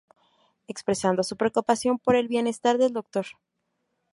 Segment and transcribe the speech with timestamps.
[0.67, 3.27] Expresando su preocupación por el bienestar del Doctor.